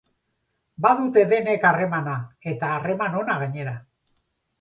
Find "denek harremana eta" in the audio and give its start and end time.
1.33-2.71